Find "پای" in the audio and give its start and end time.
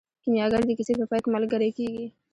1.09-1.19